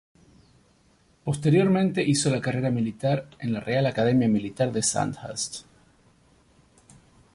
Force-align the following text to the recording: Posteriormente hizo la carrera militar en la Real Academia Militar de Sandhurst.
Posteriormente 1.23 2.01
hizo 2.01 2.31
la 2.31 2.41
carrera 2.41 2.71
militar 2.71 3.27
en 3.37 3.53
la 3.53 3.59
Real 3.59 3.85
Academia 3.85 4.27
Militar 4.27 4.71
de 4.71 4.81
Sandhurst. 4.81 5.65